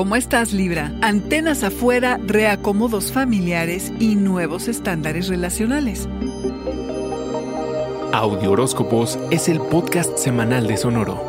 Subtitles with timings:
[0.00, 0.94] ¿Cómo estás, Libra?
[1.02, 6.08] Antenas afuera, reacomodos familiares y nuevos estándares relacionales.
[8.10, 11.20] Audio Horóscopos es el podcast semanal de Sonoro.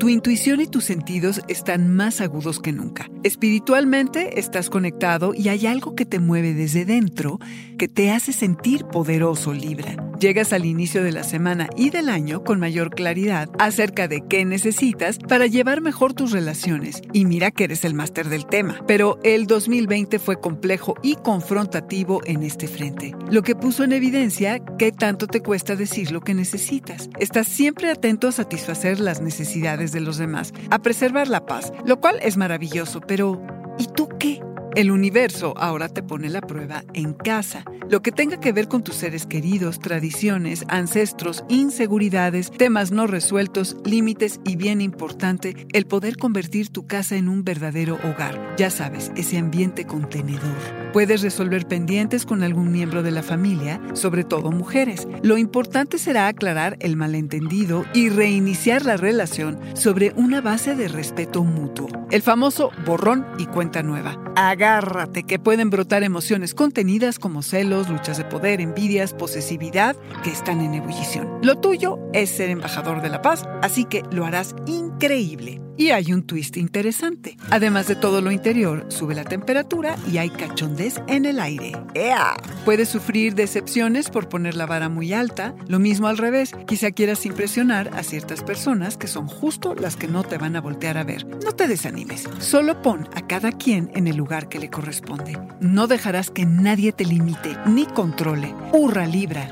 [0.00, 3.08] Tu intuición y tus sentidos están más agudos que nunca.
[3.22, 7.38] Espiritualmente estás conectado y hay algo que te mueve desde dentro
[7.78, 10.07] que te hace sentir poderoso, Libra.
[10.18, 14.44] Llegas al inicio de la semana y del año con mayor claridad acerca de qué
[14.44, 17.02] necesitas para llevar mejor tus relaciones.
[17.12, 18.80] Y mira que eres el máster del tema.
[18.88, 24.58] Pero el 2020 fue complejo y confrontativo en este frente, lo que puso en evidencia
[24.76, 27.08] qué tanto te cuesta decir lo que necesitas.
[27.20, 32.00] Estás siempre atento a satisfacer las necesidades de los demás, a preservar la paz, lo
[32.00, 33.40] cual es maravilloso, pero
[33.78, 34.40] ¿y tú qué?
[34.78, 37.64] El universo ahora te pone la prueba en casa.
[37.90, 43.76] Lo que tenga que ver con tus seres queridos, tradiciones, ancestros, inseguridades, temas no resueltos,
[43.84, 48.54] límites y bien importante, el poder convertir tu casa en un verdadero hogar.
[48.56, 50.56] Ya sabes, ese ambiente contenedor.
[50.92, 55.08] Puedes resolver pendientes con algún miembro de la familia, sobre todo mujeres.
[55.24, 61.42] Lo importante será aclarar el malentendido y reiniciar la relación sobre una base de respeto
[61.42, 61.77] mutuo.
[62.10, 64.16] El famoso borrón y cuenta nueva.
[64.34, 70.62] Agárrate que pueden brotar emociones contenidas como celos, luchas de poder, envidias, posesividad que están
[70.62, 71.38] en ebullición.
[71.42, 75.60] Lo tuyo es ser embajador de la paz, así que lo harás increíble.
[75.78, 77.38] Y hay un twist interesante.
[77.50, 81.72] Además de todo lo interior, sube la temperatura y hay cachondez en el aire.
[81.94, 82.36] ¡Ea!
[82.64, 85.54] Puedes sufrir decepciones por poner la vara muy alta.
[85.68, 86.50] Lo mismo al revés.
[86.66, 90.60] Quizá quieras impresionar a ciertas personas que son justo las que no te van a
[90.60, 91.24] voltear a ver.
[91.44, 92.28] No te desanimes.
[92.40, 95.38] Solo pon a cada quien en el lugar que le corresponde.
[95.60, 98.52] No dejarás que nadie te limite ni controle.
[98.72, 99.48] ¡Hurra Libra!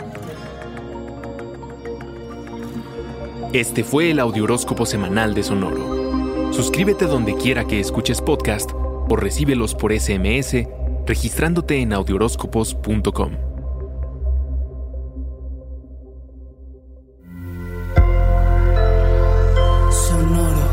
[3.52, 6.15] Este fue el Audioróscopo semanal de Sonoro.
[6.56, 10.66] Suscríbete donde quiera que escuches podcast o recíbelos por SMS
[11.04, 13.32] registrándote en audioróscopos.com.
[19.90, 20.68] Sonoro.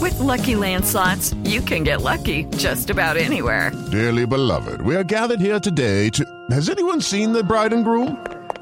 [0.00, 3.72] With Lucky Land slots, you can get lucky just about anywhere.
[3.90, 6.24] Dearly beloved, we are gathered here today to.
[6.52, 8.16] Has anyone seen the bride and groom?